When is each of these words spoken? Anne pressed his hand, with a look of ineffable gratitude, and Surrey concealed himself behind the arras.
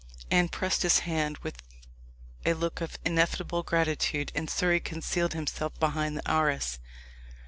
Anne 0.31 0.49
pressed 0.49 0.81
his 0.81 0.97
hand, 1.05 1.37
with 1.43 1.61
a 2.43 2.53
look 2.55 2.81
of 2.81 2.97
ineffable 3.05 3.61
gratitude, 3.61 4.31
and 4.33 4.49
Surrey 4.49 4.79
concealed 4.79 5.33
himself 5.35 5.79
behind 5.79 6.17
the 6.17 6.27
arras. 6.27 6.79